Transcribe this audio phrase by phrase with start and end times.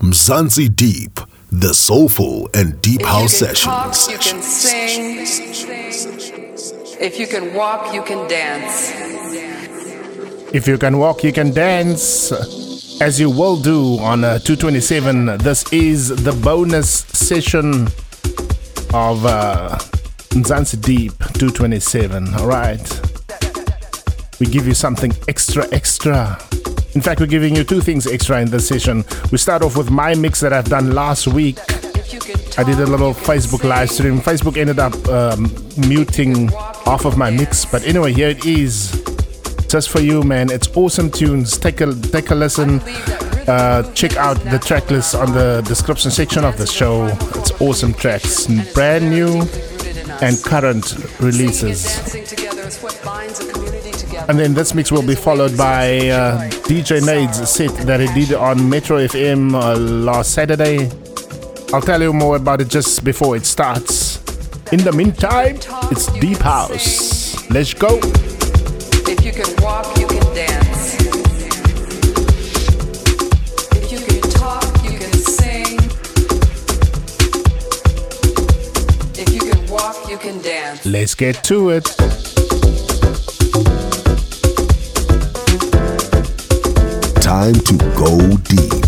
[0.00, 1.20] Mzansi Deep,
[1.50, 4.06] the soulful and deep house if you can sessions.
[4.06, 4.42] Talk, you can
[6.56, 6.78] sing.
[7.00, 8.92] If you can walk, you can dance.
[10.54, 12.30] If you can walk, you can dance.
[13.00, 15.38] As you will do on uh, 227.
[15.38, 17.86] This is the bonus session
[18.94, 19.76] of uh,
[20.30, 22.34] Mzansi Deep 227.
[22.34, 23.00] All right.
[24.38, 26.38] We give you something extra, extra.
[26.98, 29.04] In fact, we're giving you two things extra in this session.
[29.30, 31.56] We start off with my mix that I've done last week.
[32.58, 34.18] I did a little Facebook live stream.
[34.18, 35.44] Facebook ended up um,
[35.76, 38.90] muting half of my mix, but anyway, here it is.
[39.68, 40.50] Just for you, man.
[40.50, 41.56] It's awesome tunes.
[41.56, 42.80] Take a take a listen.
[43.46, 47.06] Uh, check out the track list on the description section of the show.
[47.36, 49.42] It's awesome tracks, brand new
[50.20, 51.86] and current releases.
[53.98, 54.26] Dancing together is what binds a community together.
[54.30, 58.34] And then this mix will be followed by uh, DJ Nade's set that he did
[58.34, 60.90] on Metro FM uh, last Saturday.
[61.72, 64.18] I'll tell you more about it just before it starts.
[64.72, 65.56] In the meantime,
[65.90, 67.48] it's Deep House.
[67.50, 67.98] Let's go.
[69.06, 70.94] If you can walk, you can dance.
[73.72, 75.78] If you can talk, you can sing.
[79.16, 80.84] If you can walk, you can dance.
[80.86, 82.27] Let's get to it.
[87.28, 88.87] Time to go deep.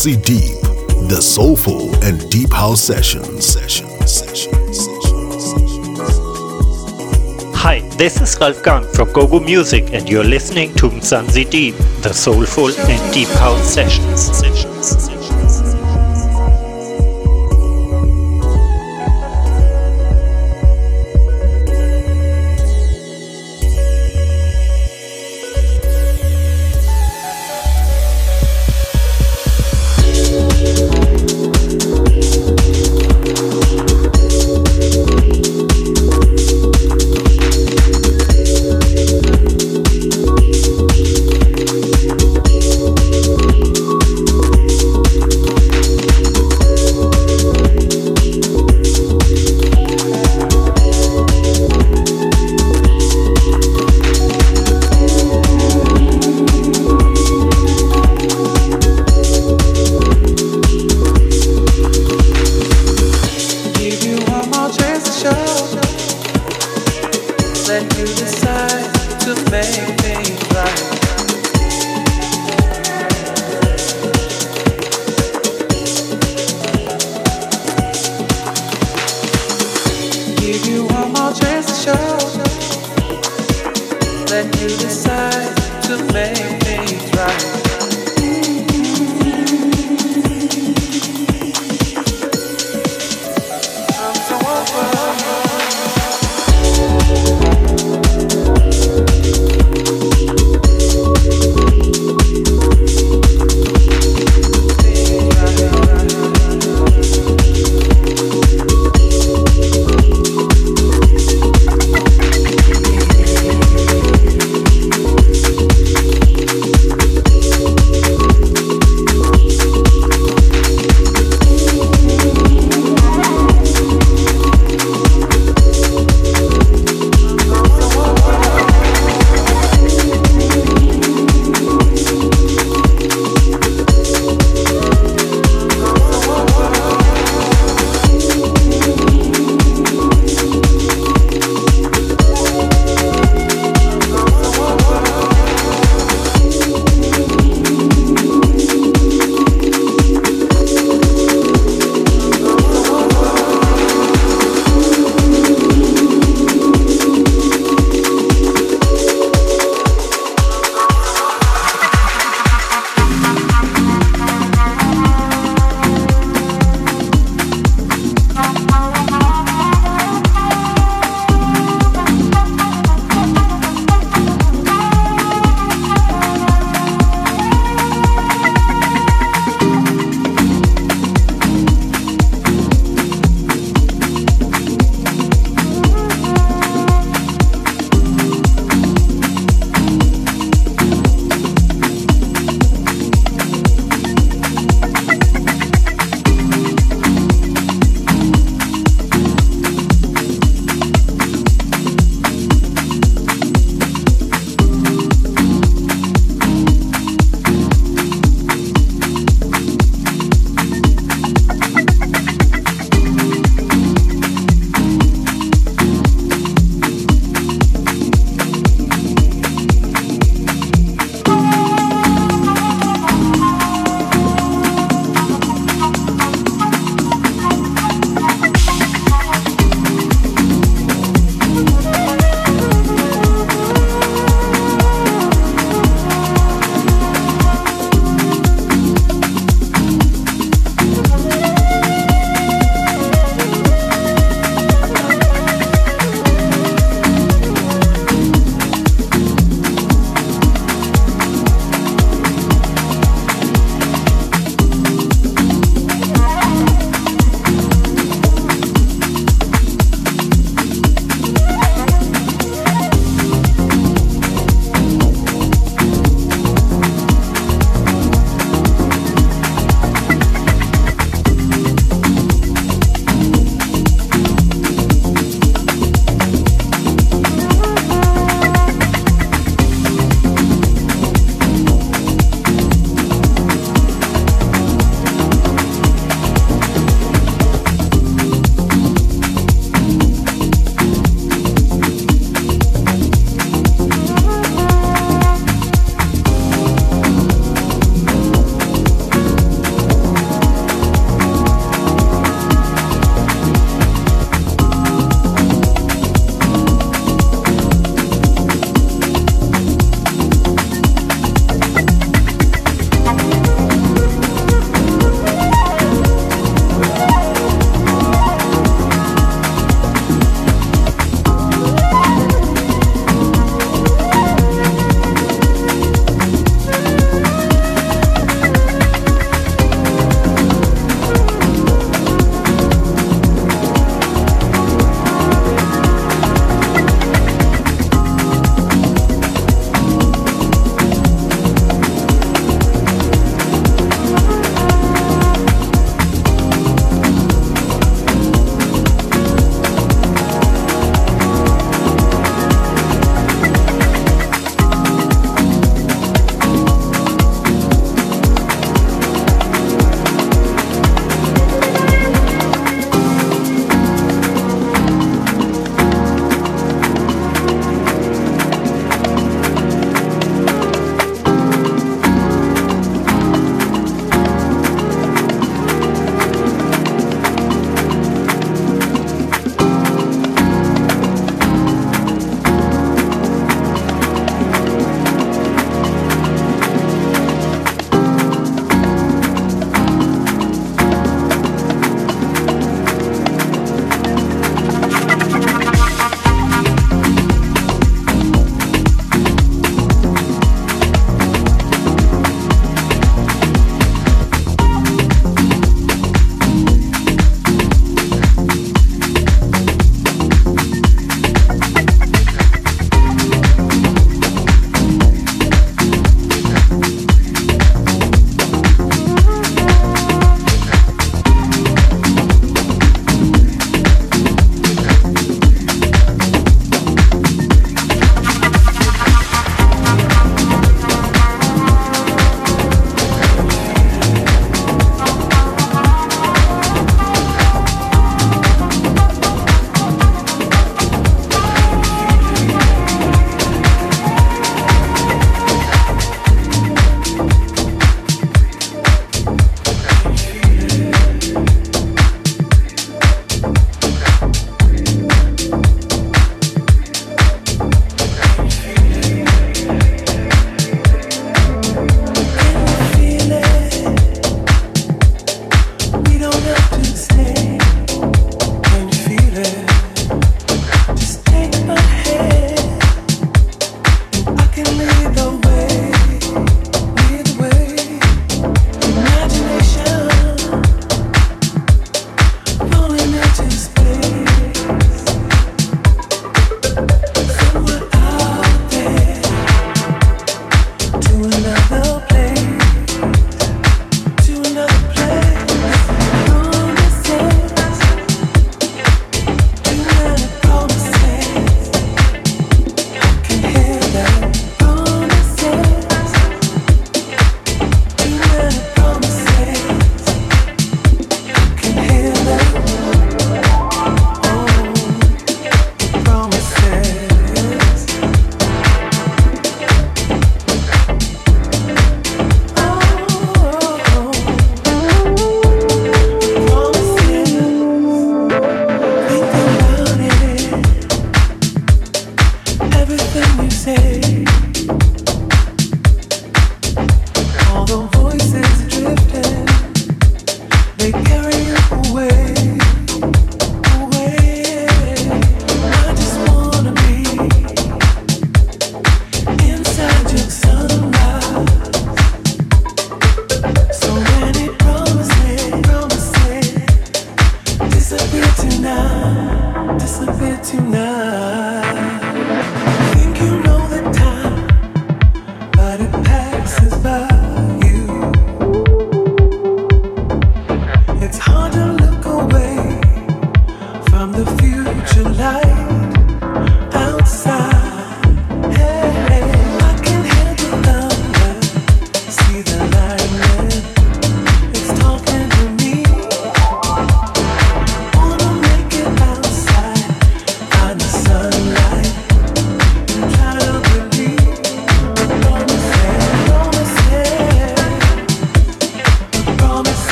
[0.00, 3.44] Mzansi Deep, the soulful and deep house sessions.
[3.44, 4.10] Sessions.
[4.10, 4.88] Sessions.
[7.54, 8.34] Hi, this is
[8.64, 13.74] Gang from Gogo Music, and you're listening to Mzansi Deep, the soulful and deep house
[13.74, 14.49] sessions.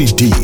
[0.00, 0.39] Mzansi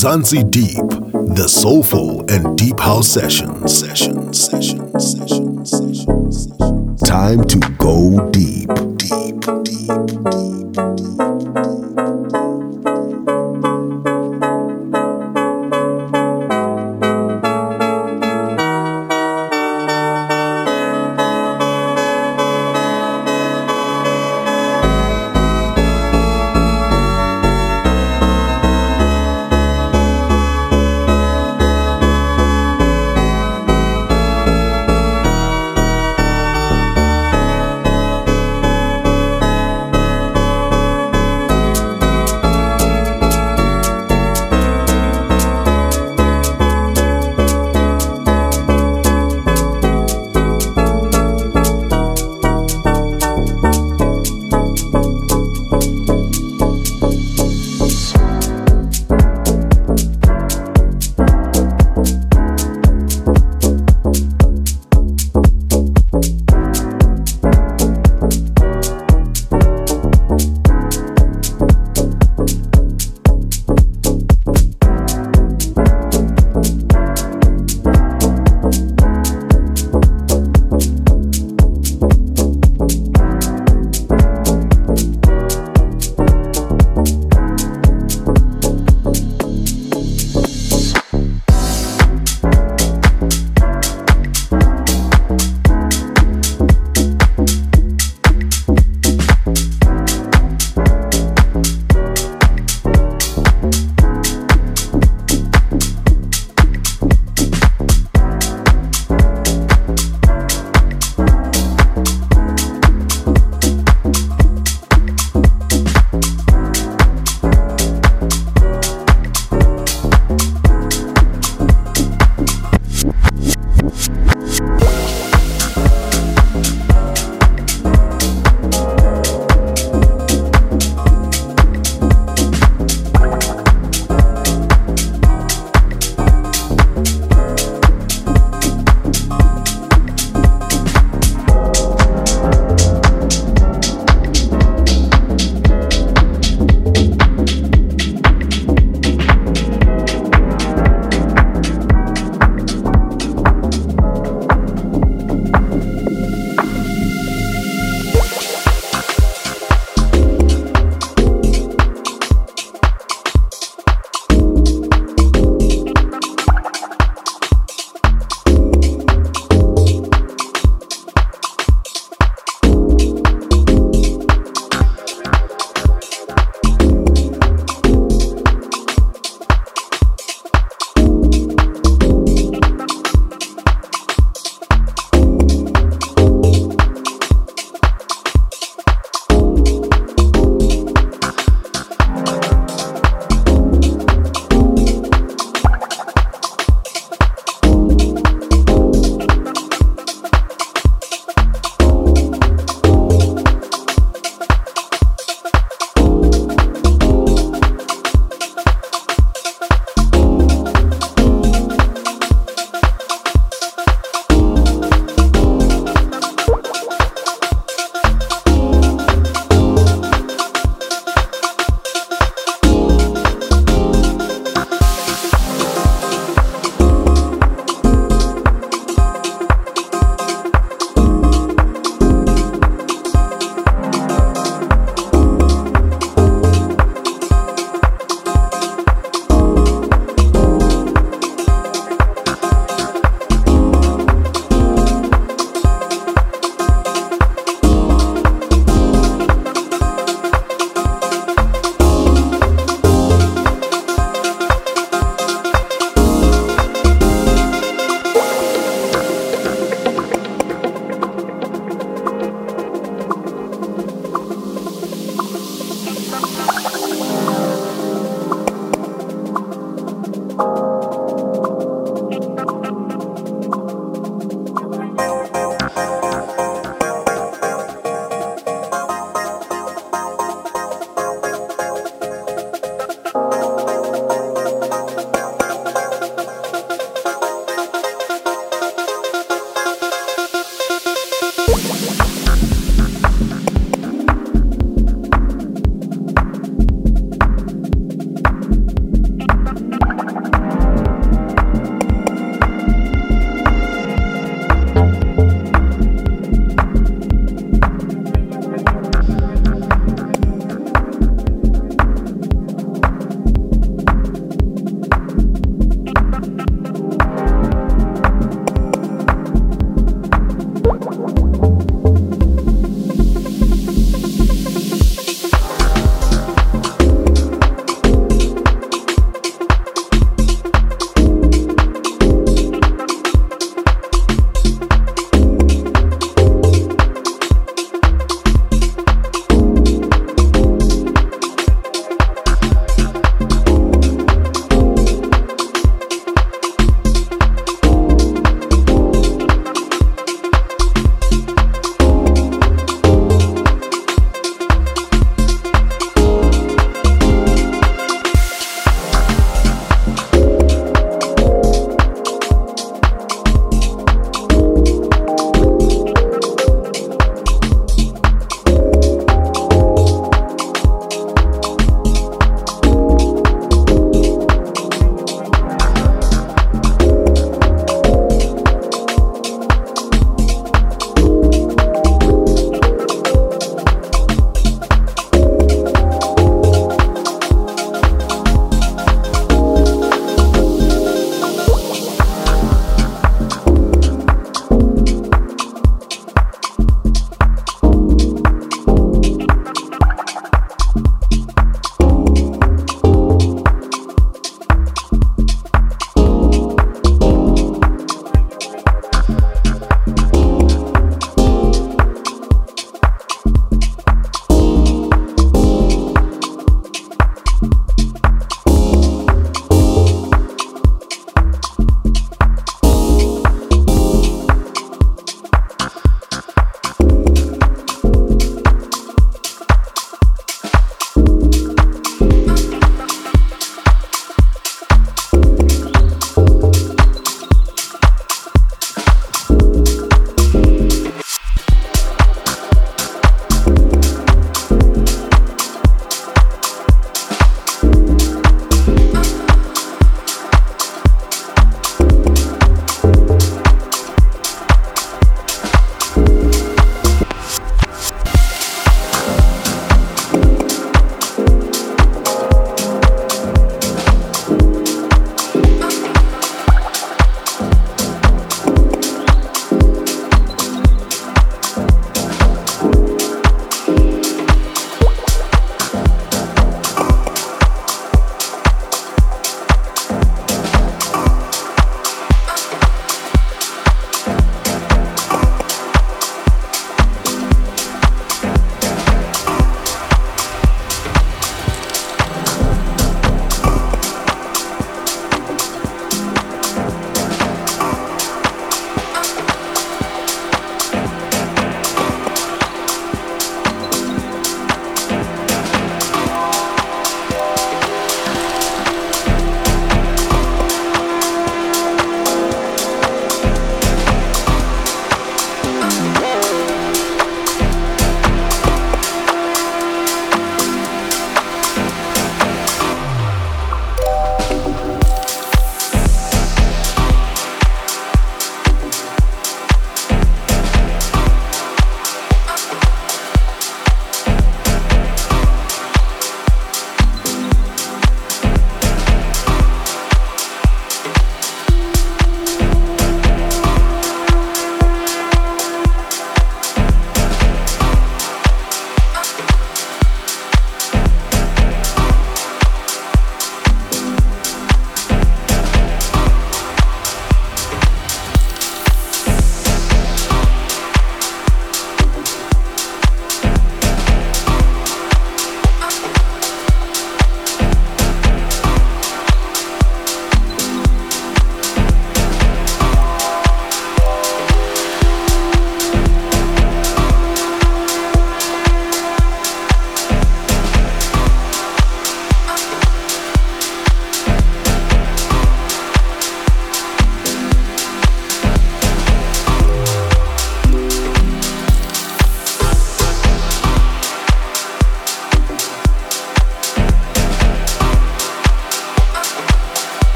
[0.00, 3.80] Mzansi Deep, the soulful and deep house sessions.
[3.80, 7.02] Sessions, sessions, sessions, sessions.
[7.02, 7.58] Time to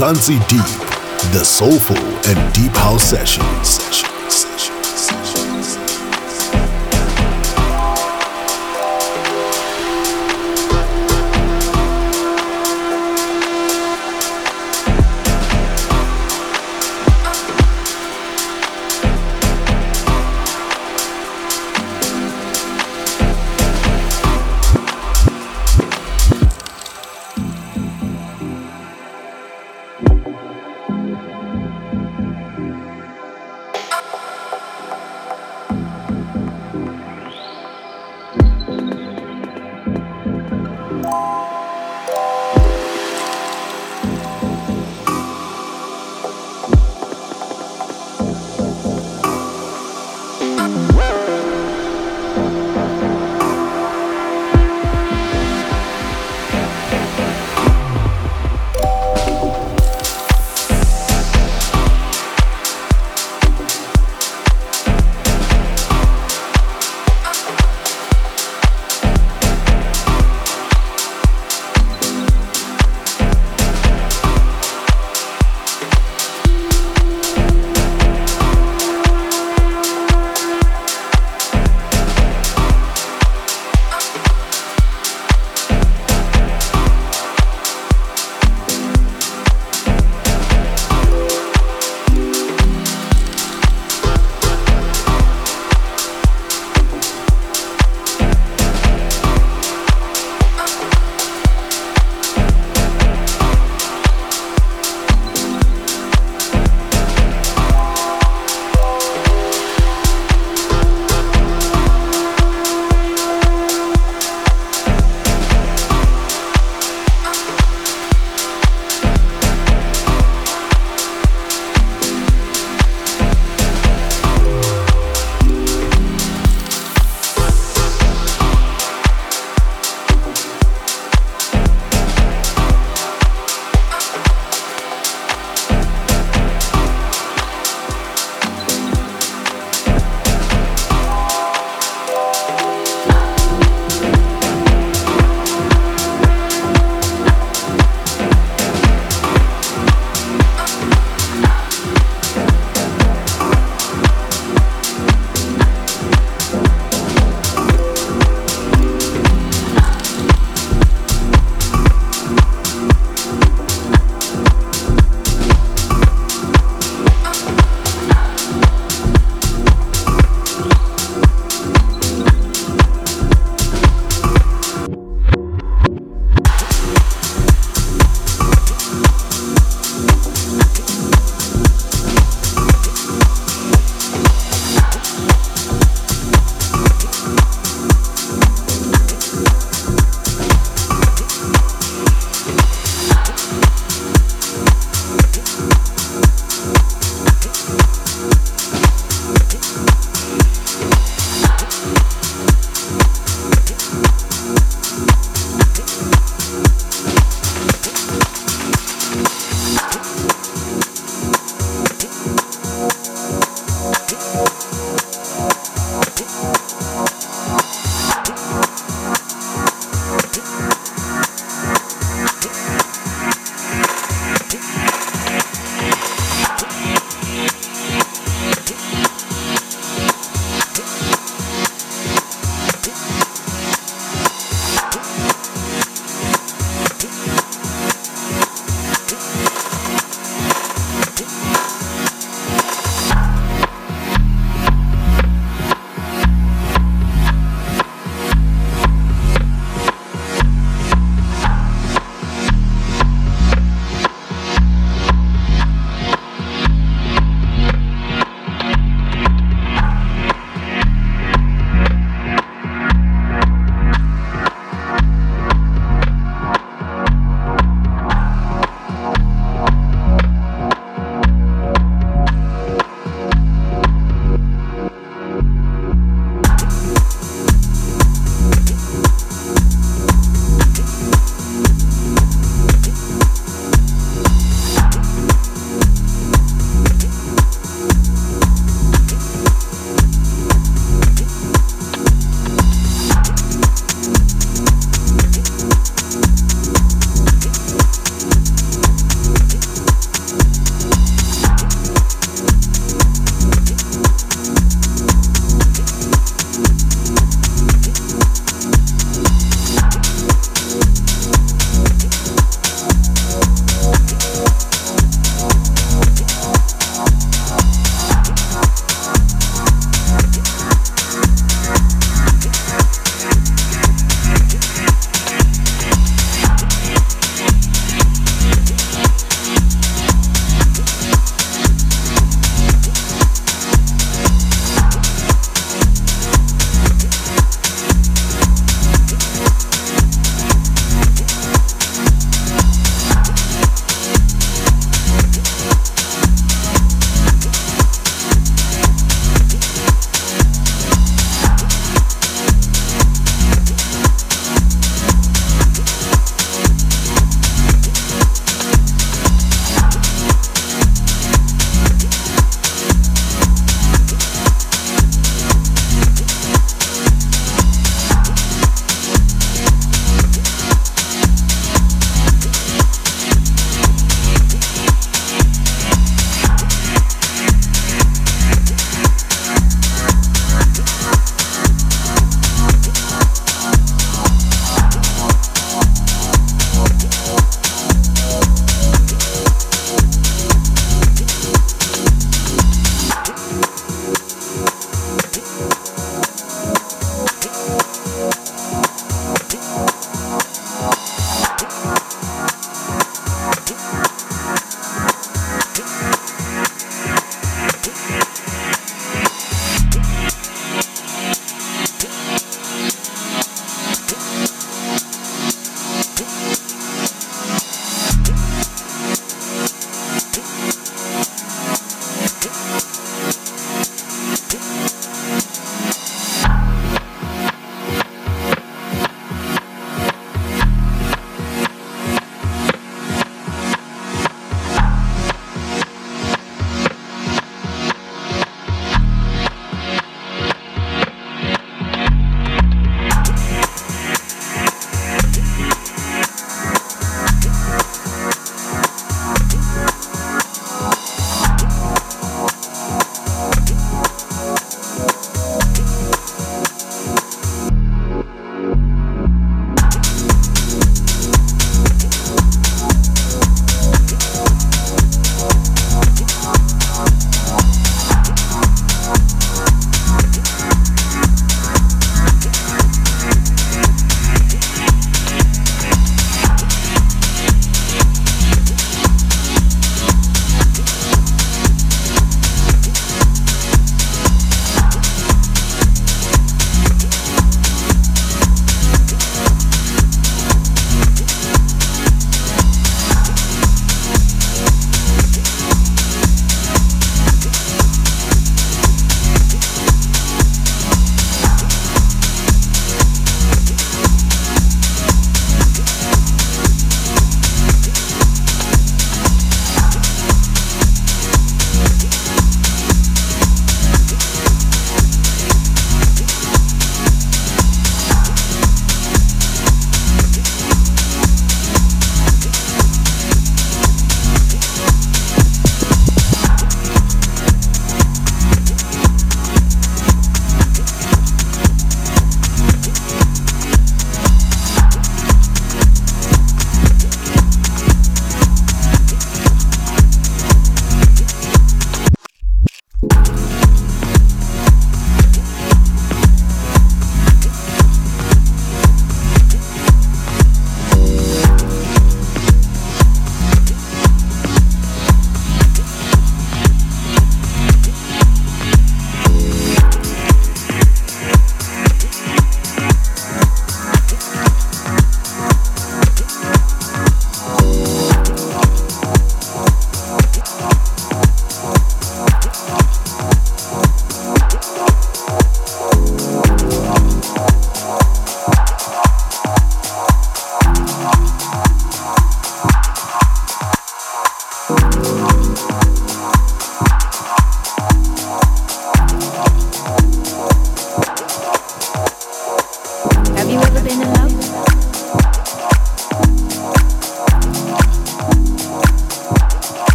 [0.00, 0.88] Mzansi Deep,
[1.32, 1.94] the soulful
[2.26, 3.79] and deep house sessions,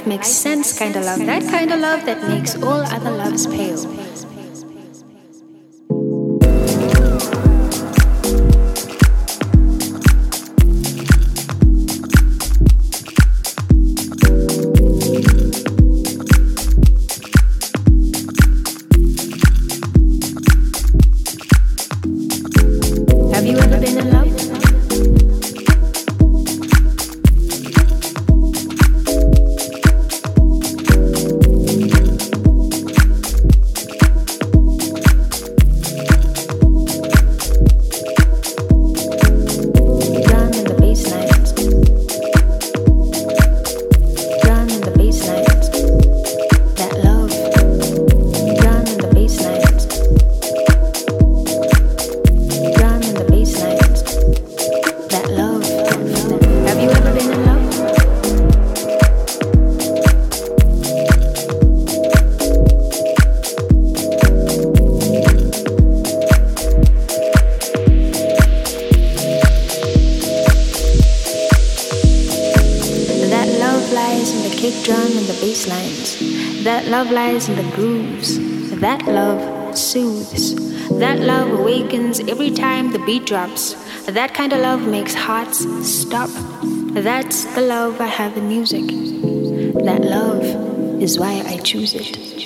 [0.00, 3.46] life makes sense kind of love, that kind of love that makes all other loves
[3.46, 3.99] pale.
[83.10, 83.74] Beat drops.
[84.06, 86.30] That kind of love makes hearts stop.
[86.92, 88.86] That's the love I have in music.
[89.84, 90.44] That love
[91.02, 92.39] is why I choose it.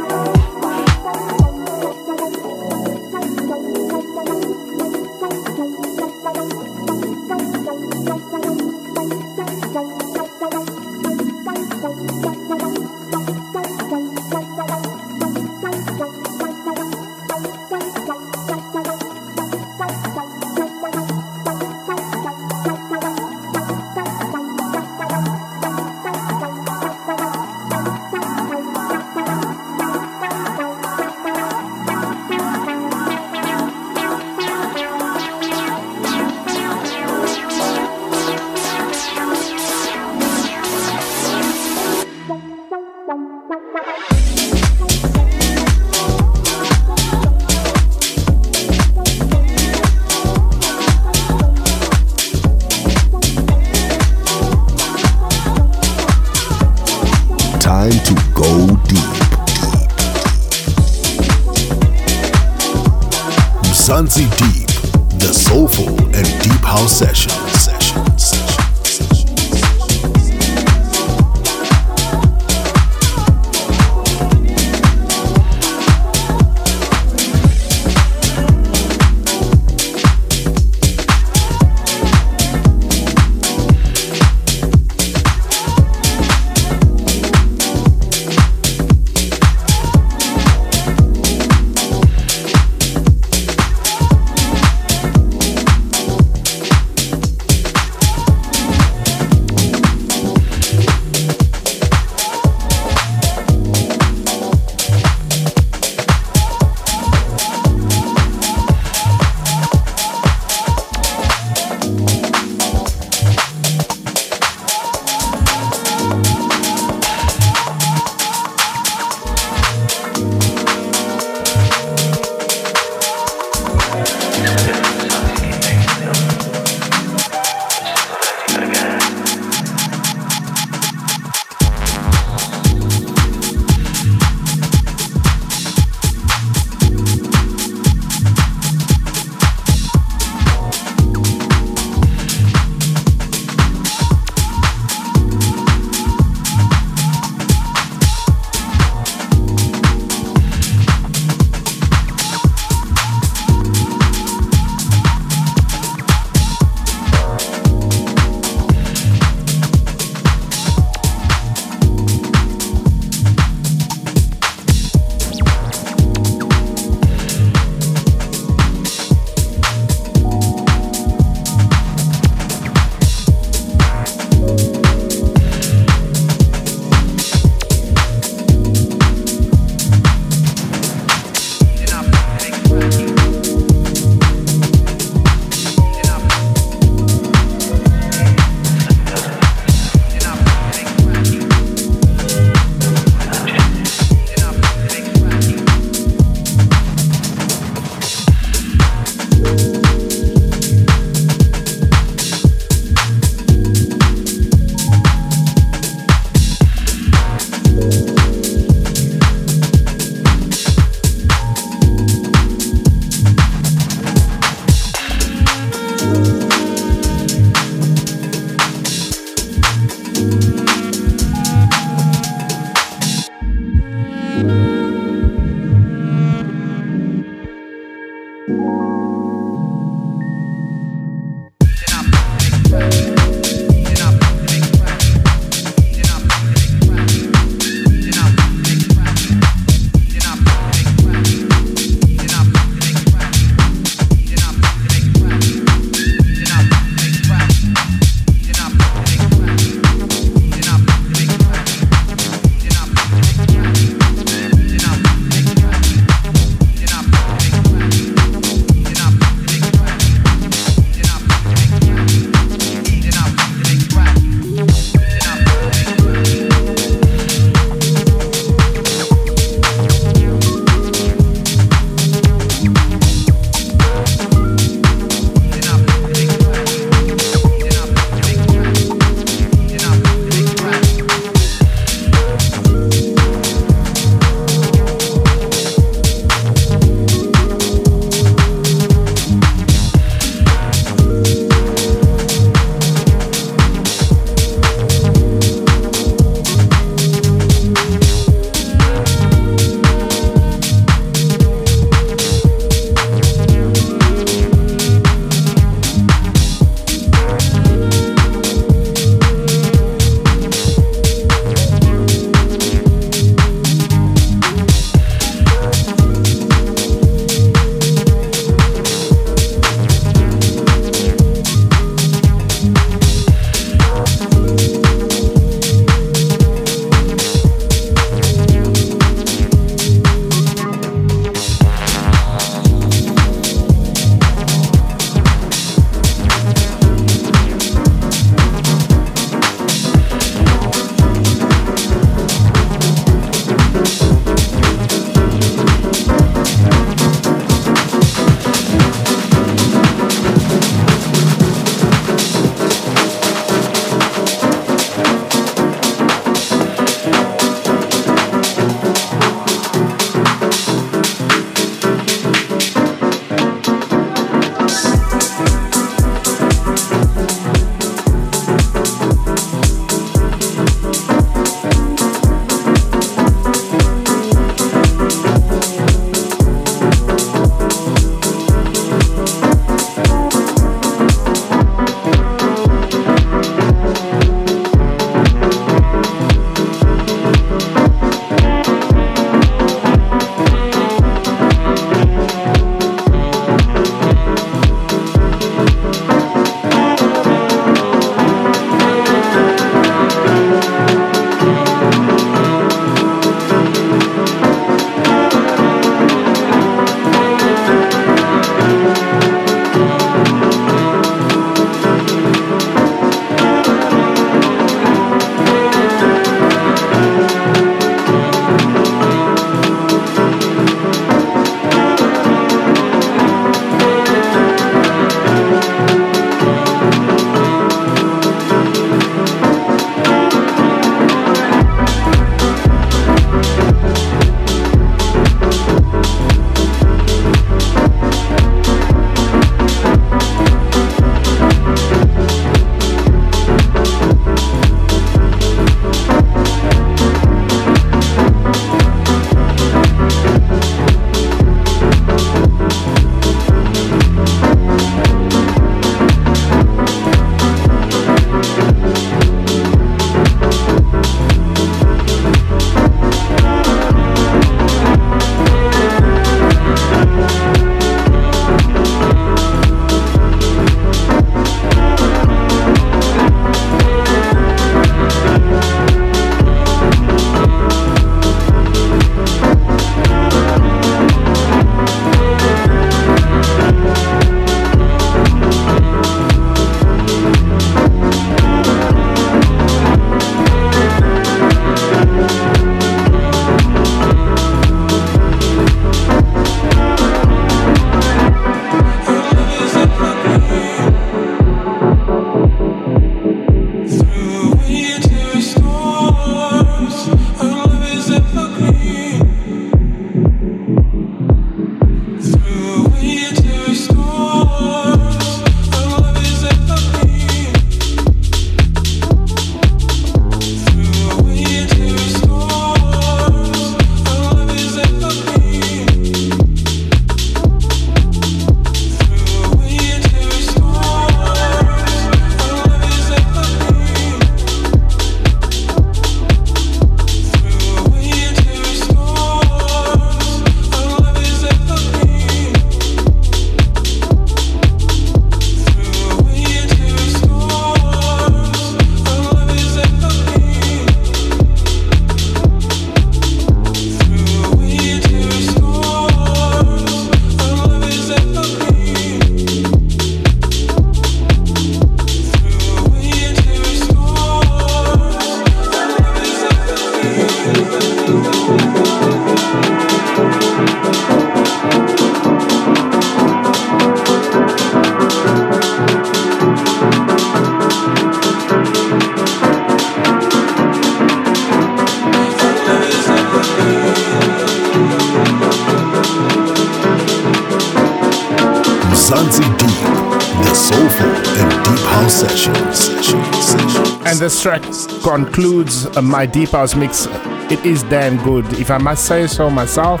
[594.26, 594.62] This track
[595.04, 597.06] concludes uh, my deep house mix.
[597.48, 600.00] It is damn good, if I must say so myself.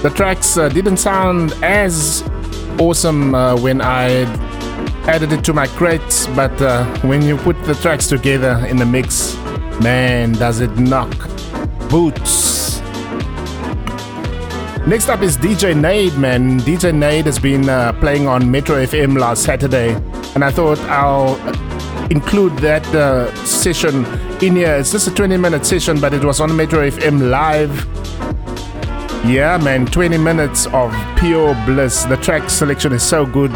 [0.00, 2.22] The tracks uh, didn't sound as
[2.78, 4.22] awesome uh, when I
[5.06, 8.86] added it to my crates, but uh, when you put the tracks together in the
[8.86, 9.36] mix,
[9.82, 11.10] man, does it knock
[11.90, 12.80] boots.
[14.86, 16.58] Next up is DJ Naid, man.
[16.60, 19.92] DJ Naid has been uh, playing on Metro FM last Saturday,
[20.34, 21.36] and I thought I'll
[22.10, 24.04] include that uh, session
[24.42, 24.74] in here.
[24.76, 27.86] It's just a 20 minute session, but it was on Metro FM live.
[29.26, 32.04] Yeah, man, 20 minutes of pure bliss.
[32.04, 33.52] The track selection is so good.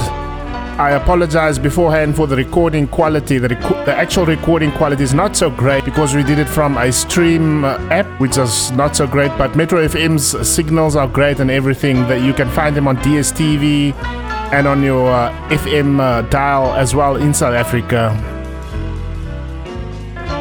[0.79, 3.39] I apologize beforehand for the recording quality.
[3.39, 6.79] The, rec- the actual recording quality is not so great because we did it from
[6.79, 9.37] a stream uh, app, which is not so great.
[9.37, 12.07] But Metro FM's signals are great and everything.
[12.07, 13.93] That you can find them on DSTV
[14.53, 18.38] and on your uh, FM uh, dial as well in South Africa.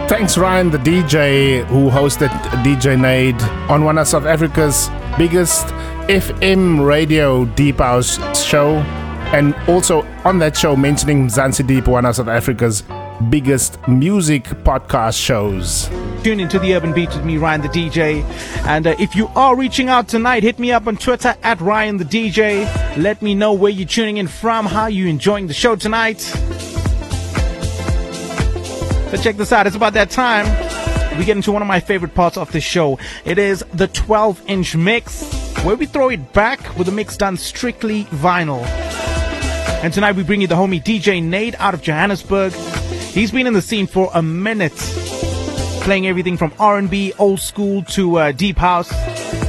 [0.08, 2.30] Thanks, Ryan, the DJ who hosted
[2.64, 5.68] DJ Naid on one of South Africa's biggest
[6.08, 8.78] FM radio deep house show
[9.34, 12.84] and also on that show mentioning Mzansi Deep, one of South Africa's
[13.30, 15.90] biggest music podcast shows.
[16.24, 18.24] Tune into the Urban Beat with me, Ryan the DJ.
[18.66, 21.98] And uh, if you are reaching out tonight, hit me up on Twitter at Ryan
[21.98, 22.66] the DJ.
[22.96, 26.20] Let me know where you're tuning in from, how you enjoying the show tonight.
[29.18, 30.45] But check this out, it's about that time.
[31.18, 32.99] We get into one of my favorite parts of the show.
[33.26, 35.23] It is the 12 inch mix,
[35.64, 38.61] where we throw it back with a mix done strictly vinyl.
[39.81, 42.53] And tonight we bring you the homie DJ Naid out of Johannesburg.
[42.53, 44.77] He's been in the scene for a minute,
[45.81, 48.94] playing everything from R&B, old school to uh, deep house.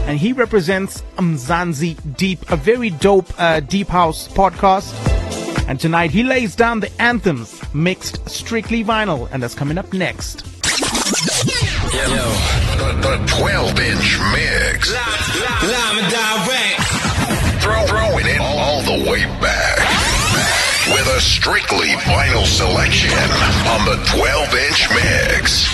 [0.08, 4.94] And he represents Mzansi Deep, a very dope uh, deep house podcast.
[5.68, 10.46] And tonight he lays down the anthems mixed strictly vinyl, and that's coming up next.
[11.92, 12.08] Yo,
[12.78, 14.90] the, the 12 inch mix.
[14.90, 17.62] Live, live and direct.
[17.62, 19.78] Throw, throwing it all, all the way back
[20.88, 23.12] with a strictly vinyl selection
[23.68, 25.68] on the 12 inch mix.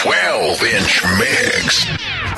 [0.00, 2.35] 12 inch mix.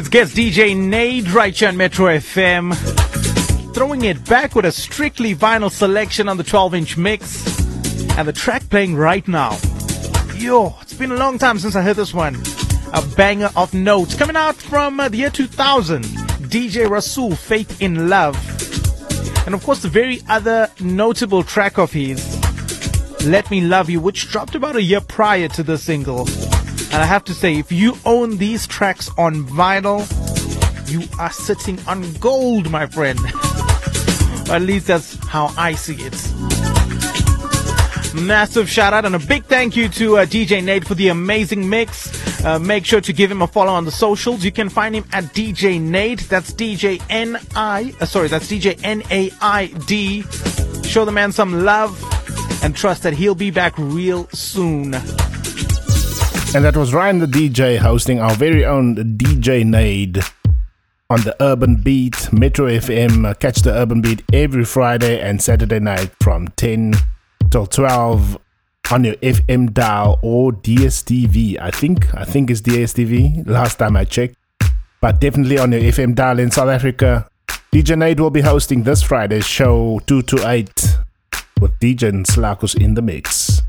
[0.00, 2.74] It's guest DJ Naid right here on Metro FM.
[3.74, 7.60] Throwing it back with a strictly vinyl selection on the 12 inch mix.
[8.16, 9.58] And the track playing right now.
[10.36, 12.36] Yo, it's been a long time since I heard this one.
[12.94, 16.04] A banger of notes coming out from uh, the year 2000.
[16.04, 18.36] DJ Rasul, Faith in Love.
[19.44, 22.24] And of course, the very other notable track of his,
[23.26, 26.26] Let Me Love You, which dropped about a year prior to the single.
[26.92, 30.00] And I have to say, if you own these tracks on vinyl,
[30.90, 33.18] you are sitting on gold, my friend.
[34.50, 36.16] at least that's how I see it.
[38.12, 41.68] Massive shout out and a big thank you to uh, DJ Naid for the amazing
[41.68, 42.10] mix.
[42.44, 44.44] Uh, make sure to give him a follow on the socials.
[44.44, 46.20] You can find him at DJ Naid.
[46.28, 47.94] That's DJ N I.
[48.00, 50.22] Uh, sorry, that's DJ N A I D.
[50.82, 52.02] Show the man some love
[52.64, 54.96] and trust that he'll be back real soon.
[56.52, 60.18] And that was Ryan the DJ hosting our very own DJ Naid
[61.08, 63.24] on the Urban Beat, Metro FM.
[63.24, 66.94] Uh, Catch the Urban Beat every Friday and Saturday night from 10
[67.50, 68.36] till 12
[68.90, 71.60] on your FM dial or DSTV.
[71.60, 73.46] I think I think it's DSTV.
[73.46, 74.34] Last time I checked,
[75.00, 77.28] but definitely on your FM dial in South Africa.
[77.72, 80.98] DJ Nade will be hosting this Friday's show 2 to 8
[81.60, 83.59] with DJ Slakus in the mix.